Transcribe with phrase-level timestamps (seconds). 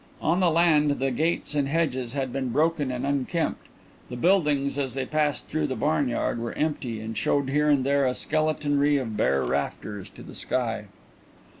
[0.19, 3.67] On the land, the gates and hedges had been broken and unkempt;
[4.09, 8.07] the buildings, as they passed through the farmyard, were empty and showed here and there
[8.07, 10.85] a skeletonry of bare rafters to the sky.